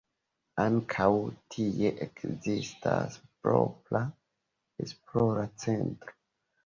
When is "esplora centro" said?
4.87-6.17